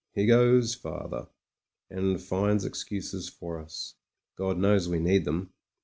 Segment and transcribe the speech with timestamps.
[0.15, 1.27] He goes farther,
[1.91, 3.93] and finds excuses for us;
[4.35, 5.53] God knows we need them.